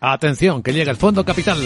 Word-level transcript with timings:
Atención, 0.00 0.62
que 0.62 0.72
llega 0.72 0.92
el 0.92 0.96
Fondo 0.96 1.24
Capital. 1.24 1.58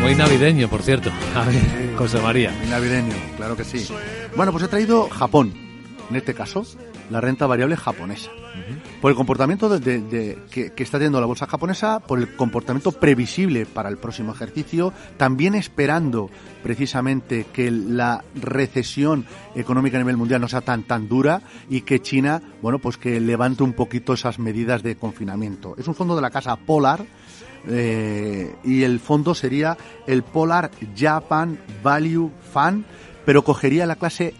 Muy 0.00 0.16
navideño, 0.16 0.68
por 0.68 0.82
cierto. 0.82 1.10
A 1.36 1.44
ver, 1.44 1.96
José 1.96 2.20
María. 2.20 2.50
Muy 2.50 2.66
navideño, 2.66 3.14
claro 3.36 3.56
que 3.56 3.62
sí. 3.62 3.86
Bueno, 4.36 4.50
pues 4.50 4.64
he 4.64 4.68
traído 4.68 5.08
Japón. 5.08 5.71
En 6.10 6.16
este 6.16 6.34
caso, 6.34 6.64
la 7.10 7.20
renta 7.20 7.46
variable 7.46 7.76
japonesa. 7.76 8.30
Por 9.00 9.10
el 9.10 9.16
comportamiento 9.16 9.68
de, 9.68 10.38
que 10.50 10.82
está 10.82 10.98
teniendo 10.98 11.20
la 11.20 11.26
bolsa 11.26 11.46
japonesa, 11.46 12.00
por 12.00 12.18
el 12.18 12.36
comportamiento 12.36 12.92
previsible 12.92 13.66
para 13.66 13.88
el 13.88 13.96
próximo 13.96 14.32
ejercicio, 14.32 14.92
también 15.16 15.54
esperando 15.54 16.30
precisamente 16.62 17.46
que 17.52 17.70
la 17.70 18.22
recesión 18.34 19.26
económica 19.54 19.96
a 19.96 20.00
nivel 20.00 20.16
mundial 20.16 20.40
no 20.40 20.48
sea 20.48 20.60
tan 20.60 20.82
tan 20.84 21.08
dura 21.08 21.42
y 21.68 21.80
que 21.80 22.00
China, 22.00 22.42
bueno, 22.60 22.78
pues 22.78 22.98
que 22.98 23.20
levante 23.20 23.62
un 23.62 23.72
poquito 23.72 24.12
esas 24.12 24.38
medidas 24.38 24.82
de 24.82 24.96
confinamiento. 24.96 25.74
Es 25.78 25.88
un 25.88 25.94
fondo 25.94 26.14
de 26.14 26.22
la 26.22 26.30
casa 26.30 26.56
Polar 26.56 27.04
eh, 27.66 28.54
y 28.64 28.82
el 28.82 29.00
fondo 29.00 29.34
sería 29.34 29.76
el 30.06 30.22
Polar 30.22 30.70
Japan 30.96 31.58
Value 31.82 32.30
Fund, 32.52 32.84
pero 33.24 33.42
cogería 33.44 33.86
la 33.86 33.96
clase 33.96 34.34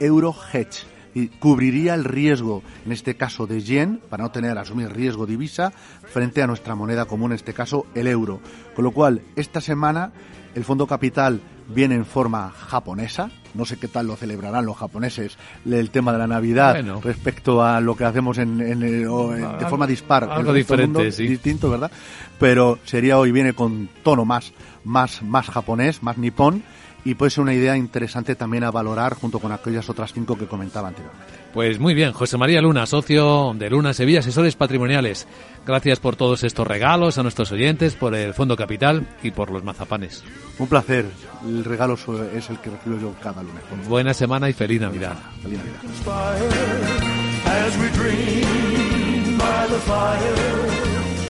Euro 0.00 0.34
Hedge 0.52 0.92
y 1.14 1.28
cubriría 1.28 1.94
el 1.94 2.04
riesgo, 2.04 2.62
en 2.86 2.92
este 2.92 3.16
caso 3.16 3.46
de 3.46 3.60
yen, 3.60 4.00
para 4.08 4.24
no 4.24 4.30
tener 4.30 4.56
asumir 4.58 4.90
riesgo 4.90 5.26
divisa, 5.26 5.72
frente 6.04 6.42
a 6.42 6.46
nuestra 6.46 6.74
moneda 6.74 7.04
común, 7.06 7.32
en 7.32 7.36
este 7.36 7.54
caso 7.54 7.86
el 7.94 8.06
euro. 8.06 8.40
Con 8.74 8.84
lo 8.84 8.92
cual, 8.92 9.22
esta 9.36 9.60
semana 9.60 10.12
el 10.54 10.64
Fondo 10.64 10.86
Capital 10.86 11.40
viene 11.68 11.94
en 11.94 12.04
forma 12.04 12.50
japonesa. 12.50 13.30
No 13.54 13.64
sé 13.64 13.78
qué 13.78 13.88
tal 13.88 14.06
lo 14.06 14.16
celebrarán 14.16 14.64
los 14.64 14.76
japoneses 14.76 15.36
el 15.64 15.90
tema 15.90 16.12
de 16.12 16.18
la 16.18 16.26
Navidad 16.26 16.74
Bueno. 16.74 17.00
respecto 17.02 17.62
a 17.62 17.80
lo 17.80 17.96
que 17.96 18.04
hacemos 18.04 18.38
en, 18.38 18.60
en 18.60 18.80
de 18.80 19.66
forma 19.68 19.86
dispar. 19.86 20.24
algo 20.24 20.52
diferente, 20.52 20.98
mundo, 20.98 21.12
sí. 21.12 21.26
distinto, 21.28 21.70
¿verdad? 21.70 21.90
Pero 22.38 22.78
sería 22.84 23.18
hoy 23.18 23.30
viene 23.32 23.52
con 23.52 23.88
tono 24.02 24.24
más, 24.24 24.52
más, 24.84 25.22
más 25.22 25.48
japonés, 25.48 26.02
más 26.02 26.18
nipón 26.18 26.62
y 27.04 27.14
puede 27.14 27.30
ser 27.30 27.42
una 27.42 27.54
idea 27.54 27.76
interesante 27.76 28.34
también 28.34 28.64
a 28.64 28.70
valorar 28.70 29.14
junto 29.14 29.38
con 29.38 29.52
aquellas 29.52 29.88
otras 29.88 30.12
cinco 30.12 30.36
que 30.36 30.46
comentaba 30.46 30.88
anteriormente. 30.88 31.42
Pues 31.52 31.78
muy 31.78 31.94
bien, 31.94 32.12
José 32.12 32.38
María 32.38 32.60
Luna, 32.62 32.86
socio 32.86 33.52
de 33.54 33.68
Luna 33.68 33.92
Sevilla, 33.92 34.20
asesores 34.20 34.56
patrimoniales. 34.56 35.26
Gracias 35.66 36.00
por 36.00 36.16
todos 36.16 36.44
estos 36.44 36.66
regalos 36.66 37.18
a 37.18 37.22
nuestros 37.22 37.52
oyentes, 37.52 37.94
por 37.94 38.14
el 38.14 38.32
Fondo 38.32 38.56
Capital 38.56 39.06
y 39.22 39.32
por 39.32 39.50
los 39.50 39.62
mazapanes. 39.62 40.24
Un 40.58 40.66
placer. 40.68 41.04
El 41.46 41.64
regalo 41.64 41.94
es 42.34 42.48
el 42.48 42.58
que 42.58 42.70
recibo 42.70 42.98
yo 42.98 43.14
cada 43.22 43.42
lunes. 43.42 43.62
Buena 43.88 44.14
semana 44.14 44.48
y 44.48 44.52
feliz 44.52 44.80
Navidad. 44.80 45.16
Feliz 45.42 45.58
Navidad. 45.58 45.80